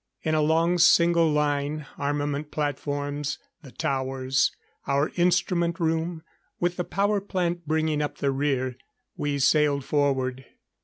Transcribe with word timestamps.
In 0.23 0.33
a 0.33 0.41
long 0.41 0.79
single 0.79 1.29
line, 1.29 1.85
armament 1.95 2.49
platforms, 2.49 3.37
the 3.61 3.71
towers, 3.71 4.51
our 4.87 5.11
instrument 5.15 5.79
room, 5.79 6.23
with 6.59 6.77
the 6.77 6.83
power 6.83 7.21
plant 7.21 7.67
bringing 7.67 8.01
up 8.01 8.17
the 8.17 8.31
rear, 8.31 8.77
we 9.15 9.37
sailed 9.37 9.85
forward. 9.85 10.43